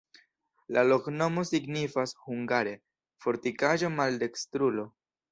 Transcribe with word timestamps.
La 0.75 0.83
loknomo 0.91 1.41
signifas 1.49 2.13
hungare: 2.29 2.73
fortikaĵo-maldekstrulo. 3.25 4.87